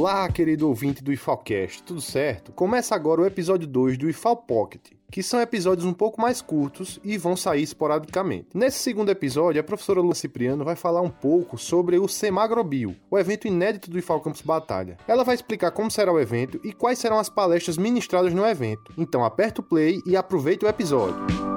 Olá, 0.00 0.28
querido 0.30 0.68
ouvinte 0.68 1.02
do 1.02 1.12
IFALcast, 1.12 1.82
tudo 1.82 2.00
certo? 2.00 2.52
Começa 2.52 2.94
agora 2.94 3.20
o 3.20 3.26
episódio 3.26 3.66
2 3.66 3.98
do 3.98 4.08
IFAL 4.08 4.36
Pocket, 4.36 4.92
que 5.10 5.24
são 5.24 5.40
episódios 5.40 5.84
um 5.84 5.92
pouco 5.92 6.20
mais 6.20 6.40
curtos 6.40 7.00
e 7.02 7.18
vão 7.18 7.36
sair 7.36 7.64
esporadicamente. 7.64 8.46
Nesse 8.54 8.78
segundo 8.78 9.10
episódio, 9.10 9.60
a 9.60 9.64
professora 9.64 10.00
Lula 10.00 10.14
Cipriano 10.14 10.64
vai 10.64 10.76
falar 10.76 11.00
um 11.00 11.10
pouco 11.10 11.58
sobre 11.58 11.98
o 11.98 12.06
Semagrobio, 12.06 12.94
o 13.10 13.18
evento 13.18 13.48
inédito 13.48 13.90
do 13.90 13.98
IFAL 13.98 14.20
Campus 14.20 14.42
Batalha. 14.42 14.96
Ela 15.08 15.24
vai 15.24 15.34
explicar 15.34 15.72
como 15.72 15.90
será 15.90 16.12
o 16.12 16.20
evento 16.20 16.60
e 16.62 16.72
quais 16.72 17.00
serão 17.00 17.18
as 17.18 17.28
palestras 17.28 17.76
ministradas 17.76 18.32
no 18.32 18.46
evento. 18.46 18.92
Então 18.96 19.24
aperta 19.24 19.60
o 19.60 19.64
play 19.64 20.00
e 20.06 20.16
aproveita 20.16 20.64
o 20.64 20.68
episódio. 20.68 21.47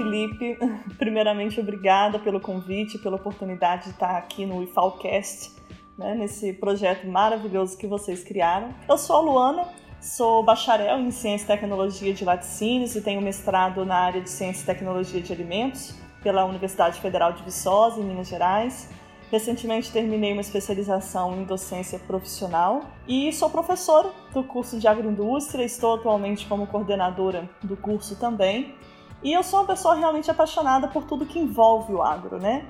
Felipe. 0.00 0.58
Primeiramente, 0.96 1.60
obrigada 1.60 2.18
pelo 2.18 2.40
convite, 2.40 2.98
pela 2.98 3.16
oportunidade 3.16 3.84
de 3.84 3.90
estar 3.90 4.16
aqui 4.16 4.46
no 4.46 4.62
IFALcast, 4.62 5.52
né, 5.98 6.14
nesse 6.14 6.54
projeto 6.54 7.06
maravilhoso 7.06 7.76
que 7.76 7.86
vocês 7.86 8.24
criaram. 8.24 8.74
Eu 8.88 8.96
sou 8.96 9.16
a 9.16 9.20
Luana, 9.20 9.68
sou 10.00 10.42
bacharel 10.42 10.98
em 10.98 11.10
Ciência 11.10 11.44
e 11.44 11.46
Tecnologia 11.48 12.14
de 12.14 12.24
Laticínios 12.24 12.96
e 12.96 13.02
tenho 13.02 13.20
mestrado 13.20 13.84
na 13.84 13.96
área 13.96 14.22
de 14.22 14.30
Ciência 14.30 14.62
e 14.62 14.66
Tecnologia 14.66 15.20
de 15.20 15.32
Alimentos 15.32 15.94
pela 16.22 16.44
Universidade 16.46 17.00
Federal 17.00 17.32
de 17.32 17.42
Viçosa, 17.42 18.00
em 18.00 18.04
Minas 18.04 18.28
Gerais. 18.28 18.88
Recentemente 19.30 19.92
terminei 19.92 20.32
uma 20.32 20.40
especialização 20.40 21.40
em 21.40 21.44
docência 21.44 21.98
profissional 22.00 22.82
e 23.06 23.32
sou 23.32 23.48
professora 23.48 24.10
do 24.32 24.42
curso 24.42 24.78
de 24.78 24.88
agroindústria, 24.88 25.62
estou 25.62 25.94
atualmente 25.94 26.46
como 26.46 26.66
coordenadora 26.66 27.48
do 27.62 27.76
curso 27.76 28.18
também 28.18 28.74
e 29.22 29.32
eu 29.32 29.42
sou 29.42 29.60
uma 29.60 29.66
pessoa 29.66 29.94
realmente 29.94 30.30
apaixonada 30.30 30.88
por 30.88 31.04
tudo 31.04 31.26
que 31.26 31.38
envolve 31.38 31.92
o 31.92 32.02
agro, 32.02 32.38
né? 32.38 32.66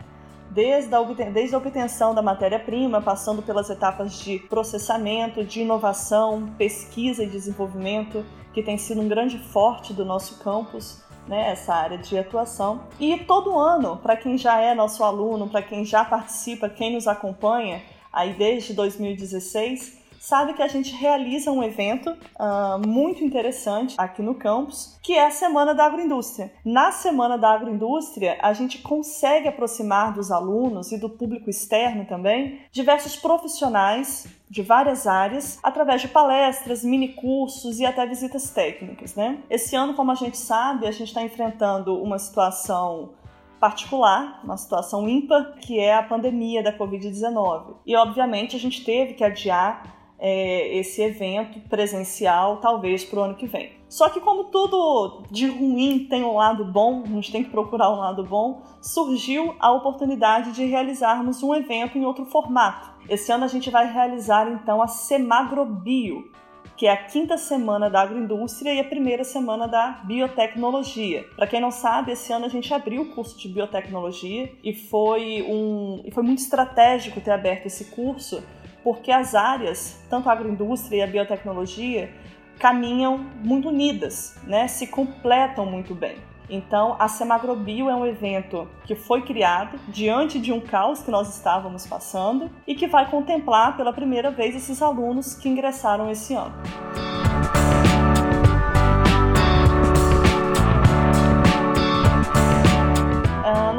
Desde 0.51 0.93
a, 0.93 1.01
desde 1.03 1.55
a 1.55 1.59
obtenção 1.59 2.13
da 2.13 2.21
matéria-prima, 2.21 3.01
passando 3.01 3.41
pelas 3.41 3.71
etapas 3.71 4.19
de 4.19 4.41
processamento, 4.41 5.45
de 5.45 5.61
inovação, 5.61 6.53
pesquisa 6.59 7.23
e 7.23 7.27
desenvolvimento, 7.27 8.25
que 8.53 8.63
tem 8.63 8.77
sido 8.77 9.01
um 9.01 9.07
grande 9.07 9.39
forte 9.39 9.93
do 9.93 10.05
nosso 10.05 10.43
campus, 10.43 11.05
né, 11.29 11.53
essa 11.53 11.73
área 11.73 11.97
de 11.97 12.19
atuação. 12.19 12.81
E 12.99 13.19
todo 13.19 13.57
ano, 13.57 13.99
para 13.99 14.17
quem 14.17 14.37
já 14.37 14.61
é 14.61 14.75
nosso 14.75 15.05
aluno, 15.05 15.49
para 15.49 15.63
quem 15.63 15.85
já 15.85 16.05
participa, 16.05 16.69
quem 16.69 16.95
nos 16.95 17.07
acompanha, 17.07 17.81
aí 18.13 18.35
desde 18.35 18.75
2016, 18.75 20.00
sabe 20.21 20.53
que 20.53 20.63
a 20.63 20.69
gente 20.69 20.95
realiza 20.95 21.51
um 21.51 21.63
evento 21.63 22.11
uh, 22.11 22.87
muito 22.87 23.25
interessante 23.25 23.95
aqui 23.97 24.21
no 24.21 24.35
campus, 24.35 24.99
que 25.03 25.15
é 25.15 25.27
a 25.27 25.31
Semana 25.31 25.75
da 25.75 25.87
Agroindústria. 25.87 26.53
Na 26.63 26.93
Semana 26.93 27.39
da 27.39 27.55
Agroindústria, 27.55 28.39
a 28.43 28.53
gente 28.53 28.79
consegue 28.79 29.49
aproximar 29.49 30.13
dos 30.13 30.31
alunos 30.31 30.93
e 30.93 30.99
do 30.99 31.09
público 31.09 31.49
externo 31.49 32.05
também 32.05 32.61
diversos 32.71 33.17
profissionais 33.17 34.27
de 34.49 34.63
várias 34.63 35.07
áreas 35.07 35.59
através 35.63 36.03
de 36.03 36.09
palestras, 36.09 36.85
mini 36.85 37.15
cursos 37.15 37.81
e 37.81 37.87
até 37.87 38.05
visitas 38.05 38.51
técnicas, 38.51 39.15
né? 39.15 39.39
Esse 39.49 39.75
ano, 39.75 39.95
como 39.95 40.11
a 40.11 40.17
gente 40.17 40.37
sabe, 40.37 40.87
a 40.87 40.91
gente 40.91 41.09
está 41.09 41.23
enfrentando 41.23 41.95
uma 42.03 42.19
situação 42.19 43.15
particular, 43.59 44.41
uma 44.43 44.57
situação 44.57 45.09
ímpar, 45.09 45.55
que 45.61 45.79
é 45.79 45.95
a 45.95 46.03
pandemia 46.03 46.63
da 46.63 46.77
Covid-19. 46.77 47.77
E, 47.87 47.95
obviamente, 47.95 48.57
a 48.57 48.59
gente 48.59 48.85
teve 48.85 49.15
que 49.15 49.23
adiar 49.23 50.00
é, 50.21 50.77
esse 50.77 51.01
evento 51.01 51.59
presencial, 51.69 52.59
talvez 52.59 53.05
para 53.05 53.19
o 53.19 53.23
ano 53.23 53.35
que 53.35 53.47
vem. 53.47 53.81
Só 53.89 54.09
que, 54.09 54.21
como 54.21 54.45
tudo 54.45 55.25
de 55.31 55.49
ruim 55.49 56.07
tem 56.09 56.23
um 56.23 56.37
lado 56.37 56.65
bom, 56.65 57.03
a 57.05 57.09
gente 57.09 57.33
tem 57.33 57.43
que 57.43 57.51
procurar 57.51 57.91
um 57.91 57.99
lado 57.99 58.23
bom, 58.23 58.63
surgiu 58.81 59.57
a 59.59 59.73
oportunidade 59.73 60.53
de 60.53 60.65
realizarmos 60.65 61.43
um 61.43 61.55
evento 61.55 61.99
em 61.99 62.05
outro 62.05 62.25
formato. 62.27 62.89
Esse 63.09 63.33
ano 63.33 63.45
a 63.45 63.49
gente 63.49 63.69
vai 63.69 63.93
realizar 63.93 64.49
então 64.49 64.81
a 64.81 64.87
Semagrobio, 64.87 66.31
que 66.77 66.87
é 66.87 66.93
a 66.93 66.97
quinta 66.97 67.37
semana 67.37 67.91
da 67.91 68.03
agroindústria 68.03 68.73
e 68.73 68.81
a 68.81 68.85
primeira 68.85 69.25
semana 69.25 69.67
da 69.67 70.01
biotecnologia. 70.05 71.27
Para 71.35 71.47
quem 71.47 71.61
não 71.61 71.71
sabe, 71.71 72.13
esse 72.13 72.33
ano 72.33 72.47
a 72.47 72.49
gente 72.49 72.73
abriu 72.73 73.03
o 73.03 73.07
curso 73.07 73.37
de 73.37 73.49
biotecnologia 73.49 74.53
e 74.63 74.73
foi 74.73 75.43
um 75.43 76.01
e 76.05 76.11
foi 76.13 76.23
muito 76.23 76.39
estratégico 76.39 77.21
ter 77.21 77.33
aberto 77.33 77.67
esse 77.67 77.87
curso 77.87 78.43
porque 78.83 79.11
as 79.11 79.35
áreas, 79.35 80.01
tanto 80.09 80.29
a 80.29 80.33
agroindústria 80.33 80.99
e 80.99 81.03
a 81.03 81.07
biotecnologia, 81.07 82.13
caminham 82.59 83.19
muito 83.43 83.69
unidas, 83.69 84.39
né? 84.45 84.69
se 84.69 84.87
completam 84.87 85.65
muito 85.65 85.95
bem. 85.95 86.17
Então, 86.49 86.97
a 86.99 87.07
Semagrobio 87.07 87.89
é 87.89 87.95
um 87.95 88.05
evento 88.05 88.69
que 88.85 88.97
foi 88.97 89.23
criado 89.23 89.79
diante 89.87 90.39
de 90.41 90.53
um 90.53 90.61
caos 90.61 91.01
que 91.01 91.11
nós 91.11 91.35
estávamos 91.35 91.87
passando 91.87 92.51
e 92.67 92.75
que 92.75 92.89
vai 92.89 93.09
contemplar 93.09 93.77
pela 93.77 93.93
primeira 93.93 94.31
vez 94.31 94.57
esses 94.57 94.83
alunos 94.83 95.35
que 95.35 95.49
ingressaram 95.49 96.11
esse 96.11 96.35
ano. 96.35 96.55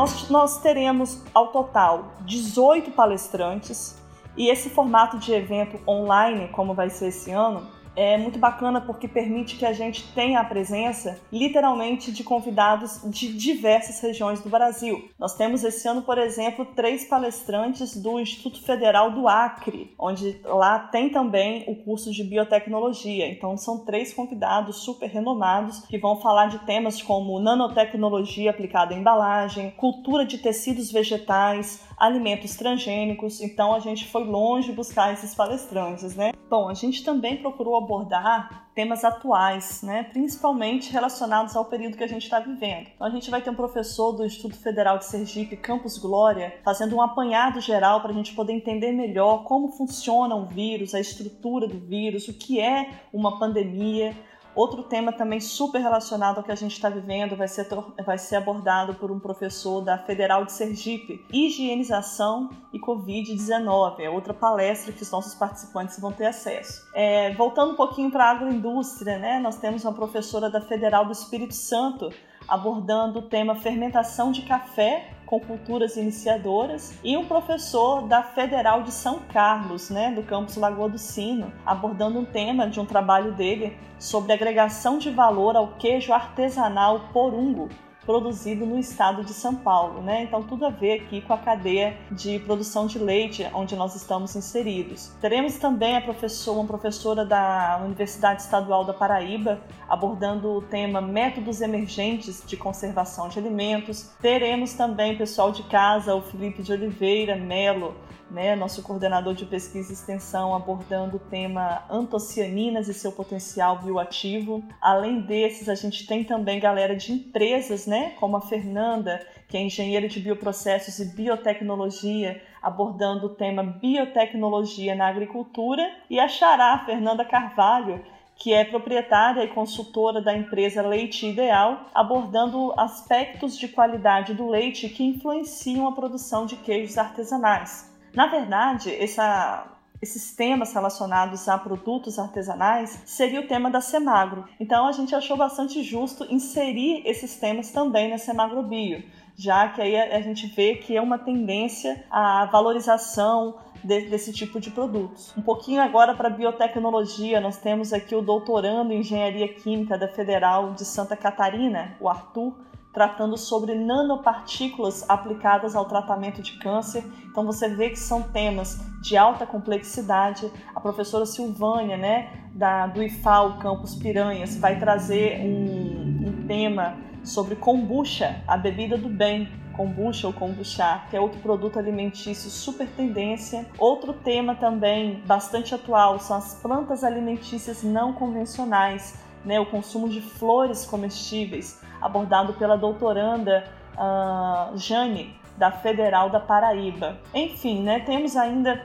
Nós, 0.01 0.29
nós 0.31 0.57
teremos 0.57 1.21
ao 1.31 1.49
total 1.49 2.13
18 2.21 2.89
palestrantes 2.89 4.00
e 4.35 4.49
esse 4.49 4.69
formato 4.69 5.17
de 5.17 5.33
evento 5.33 5.79
online, 5.87 6.47
como 6.49 6.73
vai 6.73 6.89
ser 6.89 7.07
esse 7.07 7.31
ano, 7.31 7.67
é 7.95 8.17
muito 8.17 8.39
bacana 8.39 8.79
porque 8.79 9.07
permite 9.07 9.57
que 9.57 9.65
a 9.65 9.73
gente 9.73 10.11
tenha 10.13 10.39
a 10.39 10.43
presença, 10.43 11.19
literalmente, 11.31 12.11
de 12.11 12.23
convidados 12.23 13.01
de 13.05 13.33
diversas 13.33 13.99
regiões 14.01 14.41
do 14.41 14.49
Brasil. 14.49 15.09
Nós 15.19 15.35
temos 15.35 15.63
esse 15.63 15.87
ano, 15.87 16.01
por 16.01 16.17
exemplo, 16.17 16.65
três 16.65 17.05
palestrantes 17.05 17.95
do 17.95 18.19
Instituto 18.19 18.61
Federal 18.61 19.11
do 19.11 19.27
Acre, 19.27 19.93
onde 19.99 20.39
lá 20.43 20.79
tem 20.79 21.09
também 21.09 21.65
o 21.67 21.75
curso 21.75 22.11
de 22.11 22.23
biotecnologia. 22.23 23.27
Então, 23.27 23.57
são 23.57 23.85
três 23.85 24.13
convidados 24.13 24.77
super 24.77 25.09
renomados 25.09 25.81
que 25.85 25.97
vão 25.97 26.19
falar 26.21 26.47
de 26.47 26.59
temas 26.59 27.01
como 27.01 27.39
nanotecnologia 27.39 28.51
aplicada 28.51 28.93
em 28.93 28.99
embalagem, 28.99 29.71
cultura 29.71 30.25
de 30.25 30.37
tecidos 30.37 30.91
vegetais, 30.91 31.83
alimentos 31.97 32.55
transgênicos. 32.55 33.41
Então, 33.41 33.73
a 33.73 33.79
gente 33.79 34.05
foi 34.05 34.23
longe 34.23 34.71
buscar 34.71 35.13
esses 35.13 35.35
palestrantes, 35.35 36.15
né? 36.15 36.31
Bom, 36.49 36.67
a 36.67 36.73
gente 36.73 37.03
também 37.03 37.37
procurou 37.37 37.75
abordar 37.83 38.69
temas 38.73 39.03
atuais, 39.03 39.81
né, 39.83 40.03
principalmente 40.03 40.91
relacionados 40.91 41.55
ao 41.55 41.65
período 41.65 41.97
que 41.97 42.03
a 42.03 42.07
gente 42.07 42.23
está 42.23 42.39
vivendo. 42.39 42.87
Então, 42.95 43.05
a 43.05 43.09
gente 43.09 43.29
vai 43.29 43.41
ter 43.41 43.49
um 43.49 43.55
professor 43.55 44.13
do 44.13 44.25
Instituto 44.25 44.57
Federal 44.57 44.97
de 44.97 45.05
Sergipe, 45.05 45.57
Campus 45.57 45.97
Glória, 45.97 46.55
fazendo 46.63 46.95
um 46.95 47.01
apanhado 47.01 47.59
geral 47.59 48.01
para 48.01 48.11
a 48.11 48.13
gente 48.13 48.33
poder 48.33 48.53
entender 48.53 48.91
melhor 48.91 49.43
como 49.43 49.69
funciona 49.69 50.35
o 50.35 50.45
vírus, 50.45 50.95
a 50.95 50.99
estrutura 50.99 51.67
do 51.67 51.79
vírus, 51.79 52.27
o 52.27 52.33
que 52.33 52.59
é 52.59 52.89
uma 53.11 53.37
pandemia, 53.37 54.15
Outro 54.53 54.83
tema 54.83 55.13
também 55.13 55.39
super 55.39 55.79
relacionado 55.79 56.37
ao 56.37 56.43
que 56.43 56.51
a 56.51 56.55
gente 56.55 56.73
está 56.73 56.89
vivendo 56.89 57.35
vai 57.35 57.47
ser, 57.47 57.67
vai 58.05 58.17
ser 58.17 58.35
abordado 58.35 58.95
por 58.95 59.09
um 59.09 59.19
professor 59.19 59.81
da 59.81 59.97
Federal 59.97 60.43
de 60.43 60.51
Sergipe, 60.51 61.25
Higienização 61.31 62.49
e 62.73 62.79
Covid-19. 62.79 63.99
É 63.99 64.09
outra 64.09 64.33
palestra 64.33 64.91
que 64.91 65.03
os 65.03 65.11
nossos 65.11 65.33
participantes 65.33 65.99
vão 65.99 66.11
ter 66.11 66.25
acesso. 66.25 66.85
É, 66.93 67.33
voltando 67.35 67.73
um 67.73 67.75
pouquinho 67.75 68.11
para 68.11 68.25
a 68.25 68.31
agroindústria, 68.31 69.17
né? 69.17 69.39
nós 69.39 69.57
temos 69.57 69.85
uma 69.85 69.93
professora 69.93 70.49
da 70.49 70.59
Federal 70.59 71.05
do 71.05 71.11
Espírito 71.11 71.53
Santo 71.53 72.11
abordando 72.47 73.19
o 73.19 73.21
tema 73.23 73.55
fermentação 73.55 74.31
de 74.31 74.41
café 74.43 75.11
com 75.25 75.39
culturas 75.39 75.95
iniciadoras, 75.95 76.99
e 77.01 77.15
um 77.15 77.25
professor 77.25 78.01
da 78.01 78.21
Federal 78.21 78.83
de 78.83 78.91
São 78.91 79.19
Carlos, 79.31 79.89
né, 79.89 80.11
do 80.11 80.23
campus 80.23 80.57
Lagoa 80.57 80.89
do 80.89 80.97
Sino, 80.97 81.53
abordando 81.65 82.19
um 82.19 82.25
tema 82.25 82.67
de 82.67 82.81
um 82.81 82.85
trabalho 82.85 83.31
dele 83.31 83.77
sobre 83.97 84.33
agregação 84.33 84.97
de 84.97 85.09
valor 85.09 85.55
ao 85.55 85.69
queijo 85.77 86.11
artesanal 86.11 86.99
porungo, 87.13 87.69
produzido 88.05 88.65
no 88.65 88.79
estado 88.79 89.23
de 89.23 89.33
São 89.33 89.55
Paulo, 89.55 90.01
né? 90.01 90.23
Então 90.23 90.43
tudo 90.43 90.65
a 90.65 90.69
ver 90.69 91.01
aqui 91.01 91.21
com 91.21 91.33
a 91.33 91.37
cadeia 91.37 91.97
de 92.11 92.39
produção 92.39 92.87
de 92.87 92.99
leite 92.99 93.47
onde 93.53 93.75
nós 93.75 93.95
estamos 93.95 94.35
inseridos. 94.35 95.11
Teremos 95.21 95.57
também 95.57 95.95
a 95.95 96.01
professora, 96.01 96.59
uma 96.59 96.67
professora 96.67 97.25
da 97.25 97.79
Universidade 97.83 98.41
Estadual 98.41 98.83
da 98.83 98.93
Paraíba 98.93 99.59
abordando 99.87 100.49
o 100.49 100.61
tema 100.61 101.01
métodos 101.01 101.61
emergentes 101.61 102.43
de 102.45 102.57
conservação 102.57 103.27
de 103.27 103.39
alimentos. 103.39 104.09
Teremos 104.21 104.73
também 104.73 105.17
pessoal 105.17 105.51
de 105.51 105.63
casa, 105.63 106.15
o 106.15 106.21
Felipe 106.21 106.63
de 106.63 106.71
Oliveira 106.71 107.35
Melo, 107.35 107.93
né, 108.31 108.55
nosso 108.55 108.81
coordenador 108.81 109.33
de 109.33 109.45
pesquisa 109.45 109.91
e 109.91 109.93
extensão, 109.93 110.55
abordando 110.55 111.17
o 111.17 111.19
tema 111.19 111.83
antocianinas 111.89 112.87
e 112.87 112.93
seu 112.93 113.11
potencial 113.11 113.79
bioativo. 113.79 114.63
Além 114.81 115.21
desses, 115.21 115.67
a 115.67 115.75
gente 115.75 116.07
tem 116.07 116.23
também 116.23 116.59
galera 116.59 116.95
de 116.95 117.11
empresas, 117.11 117.85
né, 117.85 118.11
como 118.19 118.37
a 118.37 118.41
Fernanda, 118.41 119.19
que 119.49 119.57
é 119.57 119.61
engenheira 119.61 120.07
de 120.07 120.19
bioprocessos 120.21 120.97
e 120.99 121.13
biotecnologia, 121.13 122.41
abordando 122.61 123.25
o 123.25 123.35
tema 123.35 123.63
biotecnologia 123.63 124.95
na 124.95 125.07
agricultura, 125.07 125.83
e 126.09 126.19
a 126.19 126.27
Xará, 126.27 126.83
Fernanda 126.85 127.25
Carvalho, 127.25 128.01
que 128.37 128.53
é 128.53 128.63
proprietária 128.63 129.43
e 129.43 129.49
consultora 129.49 130.21
da 130.21 130.35
empresa 130.35 130.81
Leite 130.81 131.27
Ideal, 131.27 131.85
abordando 131.93 132.73
aspectos 132.79 133.57
de 133.57 133.67
qualidade 133.67 134.33
do 134.33 134.49
leite 134.49 134.89
que 134.89 135.03
influenciam 135.03 135.87
a 135.87 135.91
produção 135.91 136.45
de 136.45 136.55
queijos 136.55 136.97
artesanais. 136.97 137.90
Na 138.13 138.27
verdade, 138.27 138.93
essa 138.93 139.67
esses 140.01 140.35
temas 140.35 140.73
relacionados 140.73 141.47
a 141.47 141.57
produtos 141.59 142.17
artesanais 142.17 143.03
seria 143.05 143.39
o 143.39 143.47
tema 143.47 143.69
da 143.69 143.79
Semagro. 143.79 144.45
Então 144.59 144.87
a 144.87 144.91
gente 144.91 145.13
achou 145.13 145.37
bastante 145.37 145.83
justo 145.83 146.25
inserir 146.27 147.03
esses 147.05 147.35
temas 147.35 147.69
também 147.69 148.09
na 148.09 148.17
Semagro 148.17 148.63
Bio, 148.63 149.03
já 149.37 149.69
que 149.69 149.79
aí 149.79 149.95
a 149.95 150.19
gente 150.21 150.47
vê 150.47 150.75
que 150.75 150.97
é 150.97 151.01
uma 151.01 151.19
tendência 151.19 152.03
à 152.09 152.45
valorização 152.45 153.59
de, 153.83 154.01
desse 154.09 154.33
tipo 154.33 154.59
de 154.59 154.71
produtos. 154.71 155.35
Um 155.37 155.41
pouquinho 155.41 155.81
agora 155.81 156.15
para 156.15 156.29
biotecnologia, 156.29 157.39
nós 157.39 157.57
temos 157.57 157.93
aqui 157.93 158.15
o 158.15 158.21
doutorando 158.21 158.91
em 158.91 159.01
engenharia 159.01 159.47
química 159.53 159.97
da 159.99 160.07
Federal 160.07 160.73
de 160.73 160.83
Santa 160.83 161.15
Catarina, 161.15 161.95
o 161.99 162.09
Arthur, 162.09 162.53
tratando 162.93 163.37
sobre 163.37 163.75
nanopartículas 163.75 165.09
aplicadas 165.09 165.75
ao 165.75 165.85
tratamento 165.85 166.41
de 166.41 166.57
câncer. 166.59 167.03
Então 167.25 167.45
você 167.45 167.69
vê 167.69 167.89
que 167.89 167.99
são 167.99 168.21
temas 168.21 168.79
de 169.01 169.15
alta 169.17 169.45
complexidade. 169.45 170.51
A 170.75 170.79
professora 170.79 171.25
Silvânia, 171.25 171.97
né, 171.97 172.47
da, 172.53 172.87
do 172.87 173.01
IFAL 173.01 173.57
Campus 173.59 173.95
Piranhas, 173.95 174.57
vai 174.57 174.79
trazer 174.79 175.39
um, 175.41 176.27
um 176.27 176.47
tema 176.47 176.97
sobre 177.23 177.55
kombucha, 177.55 178.41
a 178.47 178.57
bebida 178.57 178.97
do 178.97 179.07
bem, 179.07 179.47
kombucha 179.73 180.27
ou 180.27 180.33
kombucha, 180.33 181.03
que 181.09 181.15
é 181.15 181.21
outro 181.21 181.39
produto 181.39 181.79
alimentício 181.79 182.49
super 182.49 182.87
tendência. 182.87 183.65
Outro 183.77 184.13
tema 184.13 184.55
também 184.55 185.21
bastante 185.25 185.73
atual 185.73 186.19
são 186.19 186.37
as 186.37 186.55
plantas 186.55 187.03
alimentícias 187.03 187.83
não 187.83 188.13
convencionais, 188.13 189.19
né, 189.45 189.59
o 189.59 189.65
consumo 189.65 190.09
de 190.09 190.21
flores 190.21 190.85
comestíveis, 190.85 191.81
abordado 192.01 192.53
pela 192.53 192.77
doutoranda 192.77 193.63
uh, 193.95 194.77
Jane, 194.77 195.35
da 195.57 195.71
Federal 195.71 196.29
da 196.29 196.39
Paraíba. 196.39 197.17
Enfim, 197.33 197.83
né, 197.83 197.99
temos 197.99 198.35
ainda 198.35 198.81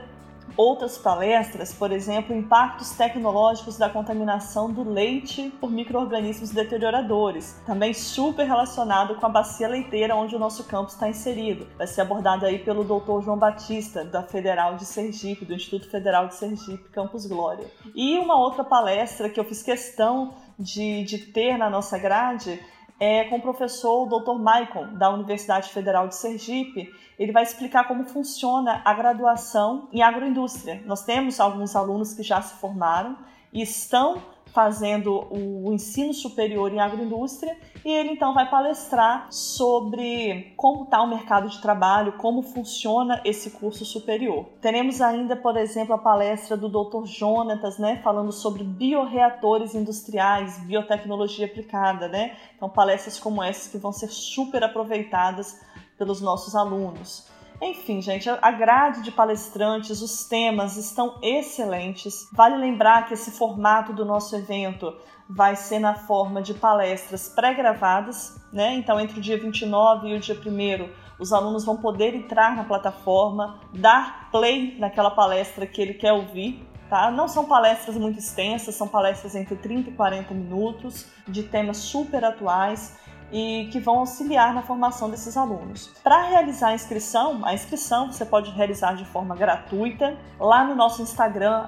outras 0.57 0.97
palestras, 0.97 1.71
por 1.71 1.91
exemplo, 1.91 2.35
impactos 2.35 2.91
tecnológicos 2.91 3.77
da 3.77 3.89
contaminação 3.89 4.71
do 4.71 4.83
leite 4.89 5.53
por 5.61 5.69
micro-organismos 5.69 6.49
deterioradores, 6.49 7.61
também 7.65 7.93
super 7.93 8.45
relacionado 8.45 9.15
com 9.15 9.25
a 9.25 9.29
bacia 9.29 9.67
leiteira 9.67 10.15
onde 10.15 10.35
o 10.35 10.39
nosso 10.39 10.63
campus 10.63 10.93
está 10.93 11.07
inserido. 11.07 11.67
Vai 11.77 11.85
ser 11.85 12.01
abordado 12.01 12.45
aí 12.45 12.59
pelo 12.59 12.83
Dr. 12.83 13.23
João 13.23 13.37
Batista, 13.37 14.03
da 14.03 14.23
Federal 14.23 14.75
de 14.75 14.85
Sergipe, 14.85 15.45
do 15.45 15.53
Instituto 15.53 15.89
Federal 15.89 16.27
de 16.27 16.35
Sergipe, 16.35 16.89
Campus 16.89 17.27
Glória. 17.27 17.67
E 17.93 18.17
uma 18.17 18.39
outra 18.39 18.63
palestra 18.63 19.29
que 19.29 19.39
eu 19.39 19.45
fiz 19.45 19.61
questão 19.61 20.33
de, 20.57 21.03
de 21.03 21.17
ter 21.19 21.57
na 21.57 21.69
nossa 21.69 21.97
grade 21.97 22.59
é 22.99 23.25
com 23.25 23.37
o 23.37 23.41
professor 23.41 24.07
Dr. 24.07 24.39
Michael, 24.39 24.97
da 24.97 25.11
Universidade 25.11 25.69
Federal 25.69 26.07
de 26.07 26.15
Sergipe. 26.15 26.91
Ele 27.17 27.31
vai 27.31 27.43
explicar 27.43 27.87
como 27.87 28.05
funciona 28.05 28.81
a 28.83 28.93
graduação 28.93 29.87
em 29.91 30.01
agroindústria. 30.01 30.81
Nós 30.85 31.03
temos 31.03 31.39
alguns 31.39 31.75
alunos 31.75 32.13
que 32.13 32.23
já 32.23 32.41
se 32.41 32.55
formaram 32.59 33.15
e 33.53 33.61
estão 33.61 34.21
fazendo 34.53 35.27
o 35.29 35.71
ensino 35.73 36.13
superior 36.13 36.71
em 36.73 36.79
agroindústria 36.79 37.57
e 37.85 37.91
ele 37.91 38.11
então 38.11 38.33
vai 38.33 38.49
palestrar 38.49 39.27
sobre 39.31 40.53
como 40.57 40.83
está 40.83 41.01
o 41.01 41.07
mercado 41.07 41.47
de 41.47 41.61
trabalho, 41.61 42.13
como 42.13 42.41
funciona 42.41 43.21
esse 43.23 43.51
curso 43.51 43.85
superior. 43.85 44.45
Teremos 44.59 44.99
ainda, 44.99 45.35
por 45.35 45.55
exemplo, 45.55 45.93
a 45.93 45.97
palestra 45.97 46.57
do 46.57 46.67
Dr. 46.67 47.05
Jonatas, 47.05 47.77
né, 47.77 48.01
falando 48.03 48.31
sobre 48.31 48.63
bioreatores 48.63 49.75
industriais, 49.75 50.59
biotecnologia 50.65 51.45
aplicada, 51.45 52.07
né? 52.07 52.35
Então 52.55 52.69
palestras 52.69 53.19
como 53.19 53.43
essas 53.43 53.71
que 53.71 53.77
vão 53.77 53.93
ser 53.93 54.09
super 54.09 54.63
aproveitadas 54.63 55.61
pelos 55.97 56.21
nossos 56.21 56.55
alunos. 56.55 57.36
Enfim, 57.61 58.01
gente, 58.01 58.29
a 58.29 58.51
grade 58.51 59.01
de 59.01 59.11
palestrantes, 59.11 60.01
os 60.01 60.25
temas 60.25 60.77
estão 60.77 61.17
excelentes. 61.23 62.27
Vale 62.31 62.55
lembrar 62.55 63.07
que 63.07 63.15
esse 63.15 63.31
formato 63.31 63.93
do 63.93 64.05
nosso 64.05 64.35
evento 64.35 64.93
vai 65.27 65.55
ser 65.55 65.79
na 65.79 65.95
forma 65.95 66.41
de 66.41 66.53
palestras 66.53 67.27
pré-gravadas, 67.27 68.39
né? 68.53 68.75
Então, 68.75 68.99
entre 68.99 69.17
o 69.17 69.21
dia 69.21 69.37
29 69.39 70.09
e 70.09 70.15
o 70.15 70.19
dia 70.19 70.35
1 70.35 71.07
os 71.19 71.33
alunos 71.33 71.65
vão 71.65 71.77
poder 71.77 72.13
entrar 72.13 72.55
na 72.55 72.63
plataforma, 72.63 73.59
dar 73.73 74.29
play 74.31 74.77
naquela 74.77 75.09
palestra 75.09 75.65
que 75.65 75.81
ele 75.81 75.95
quer 75.95 76.13
ouvir, 76.13 76.63
Tá? 76.89 77.11
Não 77.11 77.27
são 77.27 77.43
palestras 77.43 77.97
muito 77.97 78.17
extensas, 78.17 78.75
são 78.75 78.87
palestras 78.87 79.35
entre 79.35 79.57
30 79.57 79.89
e 79.89 79.93
40 79.93 80.33
minutos, 80.33 81.05
de 81.27 81.43
temas 81.43 81.77
super 81.77 82.23
atuais 82.23 82.97
e 83.31 83.69
que 83.71 83.79
vão 83.79 83.99
auxiliar 83.99 84.53
na 84.53 84.61
formação 84.61 85.09
desses 85.09 85.35
alunos. 85.35 85.91
Para 86.03 86.21
realizar 86.23 86.69
a 86.69 86.73
inscrição, 86.73 87.45
a 87.45 87.53
inscrição 87.53 88.11
você 88.11 88.25
pode 88.25 88.51
realizar 88.51 88.95
de 88.95 89.05
forma 89.05 89.35
gratuita 89.35 90.17
lá 90.39 90.63
no 90.63 90.75
nosso 90.75 91.01
Instagram 91.01 91.65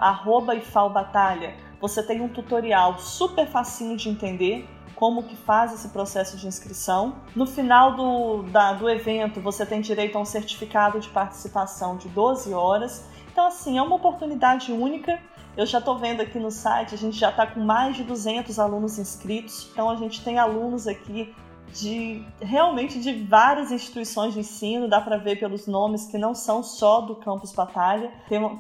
@ifalbatalha. 0.57 1.55
Você 1.81 2.03
tem 2.03 2.21
um 2.21 2.27
tutorial 2.27 2.99
super 2.99 3.47
facinho 3.47 3.95
de 3.95 4.09
entender 4.09 4.67
como 4.99 5.23
que 5.23 5.35
faz 5.35 5.73
esse 5.73 5.87
processo 5.89 6.35
de 6.35 6.45
inscrição. 6.45 7.15
No 7.33 7.47
final 7.47 7.95
do, 7.95 8.43
da, 8.43 8.73
do 8.73 8.89
evento, 8.89 9.39
você 9.39 9.65
tem 9.65 9.79
direito 9.79 10.17
a 10.17 10.21
um 10.21 10.25
certificado 10.25 10.99
de 10.99 11.07
participação 11.07 11.95
de 11.95 12.09
12 12.09 12.53
horas. 12.53 13.07
Então, 13.31 13.47
assim, 13.47 13.77
é 13.77 13.81
uma 13.81 13.95
oportunidade 13.95 14.73
única. 14.73 15.17
Eu 15.55 15.65
já 15.65 15.79
estou 15.79 15.97
vendo 15.97 16.21
aqui 16.21 16.37
no 16.37 16.51
site, 16.51 16.95
a 16.95 16.97
gente 16.97 17.17
já 17.17 17.29
está 17.29 17.47
com 17.47 17.61
mais 17.61 17.95
de 17.95 18.03
200 18.03 18.59
alunos 18.59 18.99
inscritos. 18.99 19.69
Então, 19.71 19.89
a 19.89 19.95
gente 19.95 20.21
tem 20.21 20.37
alunos 20.37 20.85
aqui 20.85 21.33
de 21.73 22.23
realmente 22.41 22.99
de 22.99 23.13
várias 23.23 23.71
instituições 23.71 24.33
de 24.33 24.39
ensino, 24.39 24.87
dá 24.87 24.99
para 24.99 25.17
ver 25.17 25.39
pelos 25.39 25.67
nomes 25.67 26.05
que 26.05 26.17
não 26.17 26.33
são 26.33 26.63
só 26.63 27.01
do 27.01 27.15
campus 27.15 27.51
Batalha. 27.51 28.11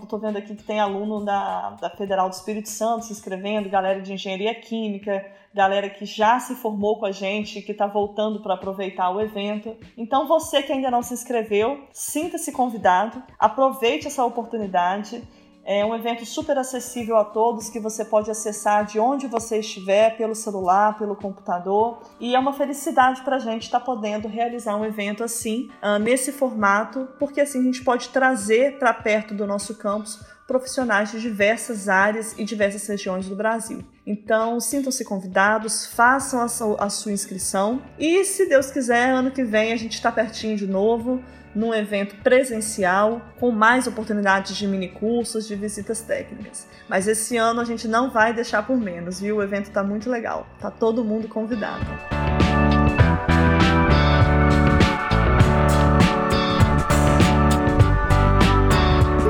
Estou 0.01 0.19
vendo 0.19 0.37
aqui 0.37 0.55
que 0.55 0.63
tem 0.63 0.79
aluno 0.79 1.23
da, 1.23 1.71
da 1.71 1.89
Federal 1.89 2.29
do 2.29 2.33
Espírito 2.33 2.69
Santo 2.69 3.05
se 3.05 3.13
inscrevendo, 3.13 3.69
galera 3.69 4.01
de 4.01 4.13
engenharia 4.13 4.53
química, 4.55 5.25
galera 5.53 5.89
que 5.89 6.05
já 6.05 6.39
se 6.39 6.55
formou 6.55 6.99
com 6.99 7.05
a 7.05 7.11
gente, 7.11 7.61
que 7.61 7.71
está 7.71 7.87
voltando 7.87 8.41
para 8.41 8.53
aproveitar 8.53 9.09
o 9.09 9.19
evento. 9.19 9.75
Então 9.97 10.27
você 10.27 10.61
que 10.61 10.71
ainda 10.71 10.91
não 10.91 11.01
se 11.01 11.13
inscreveu, 11.13 11.85
sinta-se 11.91 12.51
convidado, 12.51 13.21
aproveite 13.37 14.07
essa 14.07 14.23
oportunidade 14.23 15.21
é 15.71 15.85
um 15.85 15.93
evento 15.93 16.25
super 16.25 16.57
acessível 16.57 17.15
a 17.15 17.23
todos 17.23 17.69
que 17.69 17.79
você 17.79 18.03
pode 18.03 18.31
acessar 18.31 18.83
de 18.87 18.99
onde 18.99 19.27
você 19.27 19.59
estiver, 19.59 20.17
pelo 20.17 20.33
celular, 20.33 20.97
pelo 20.97 21.15
computador. 21.15 22.01
E 22.19 22.33
é 22.33 22.39
uma 22.39 22.53
felicidade 22.53 23.21
para 23.21 23.35
a 23.35 23.39
gente 23.39 23.65
estar 23.65 23.79
tá 23.79 23.85
podendo 23.85 24.27
realizar 24.27 24.75
um 24.75 24.83
evento 24.83 25.23
assim, 25.23 25.69
uh, 25.83 25.99
nesse 25.99 26.31
formato, 26.31 27.07
porque 27.19 27.39
assim 27.39 27.59
a 27.59 27.63
gente 27.65 27.83
pode 27.83 28.09
trazer 28.09 28.79
para 28.79 28.91
perto 28.91 29.35
do 29.35 29.45
nosso 29.45 29.75
campus 29.75 30.19
profissionais 30.47 31.11
de 31.11 31.21
diversas 31.21 31.87
áreas 31.87 32.33
e 32.35 32.43
diversas 32.43 32.87
regiões 32.87 33.29
do 33.29 33.35
Brasil. 33.35 33.83
Então, 34.07 34.59
sintam-se 34.59 35.05
convidados, 35.05 35.85
façam 35.85 36.41
a 36.41 36.89
sua 36.89 37.11
inscrição 37.11 37.79
e, 37.99 38.25
se 38.25 38.47
Deus 38.47 38.71
quiser, 38.71 39.11
ano 39.11 39.29
que 39.29 39.43
vem 39.43 39.71
a 39.71 39.75
gente 39.75 39.93
está 39.93 40.11
pertinho 40.11 40.57
de 40.57 40.65
novo 40.65 41.21
num 41.55 41.73
evento 41.73 42.15
presencial, 42.23 43.21
com 43.39 43.51
mais 43.51 43.87
oportunidades 43.87 44.55
de 44.55 44.67
minicursos, 44.67 45.47
de 45.47 45.55
visitas 45.55 46.01
técnicas. 46.01 46.67
Mas 46.87 47.07
esse 47.07 47.37
ano 47.37 47.61
a 47.61 47.65
gente 47.65 47.87
não 47.87 48.09
vai 48.09 48.33
deixar 48.33 48.65
por 48.65 48.77
menos, 48.77 49.19
viu? 49.19 49.37
O 49.37 49.43
evento 49.43 49.67
está 49.67 49.83
muito 49.83 50.09
legal. 50.09 50.47
Tá 50.59 50.69
todo 50.69 51.03
mundo 51.03 51.27
convidado. 51.27 51.85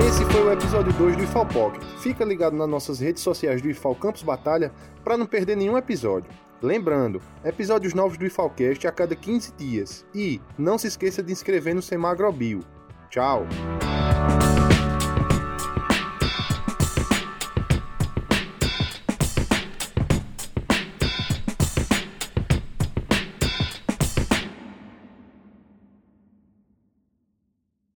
Esse 0.08 0.26
foi 0.26 0.42
o 0.42 0.52
episódio 0.52 0.92
2 0.94 1.18
do 1.18 1.24
IFAL 1.24 1.46
Pocket. 1.46 1.84
Fica 2.00 2.26
ligado 2.26 2.56
nas 2.56 2.68
nossas 2.68 3.00
redes 3.00 3.22
sociais 3.22 3.62
do 3.62 3.70
IFAL 3.70 3.96
Campus 3.96 4.24
Batalha 4.24 4.72
para 5.04 5.18
não 5.18 5.26
perder 5.26 5.56
nenhum 5.56 5.78
episódio. 5.78 6.32
Lembrando, 6.62 7.22
episódios 7.44 7.94
novos 7.94 8.18
do 8.18 8.26
IFALCast 8.26 8.86
a 8.86 8.92
cada 8.92 9.16
15 9.16 9.54
dias. 9.54 10.06
E 10.14 10.42
não 10.58 10.78
se 10.78 10.88
esqueça 10.88 11.24
de 11.24 11.32
inscrever 11.32 11.74
no 11.74 11.82
Semagrobio. 11.82 12.60
Tchau! 13.10 13.48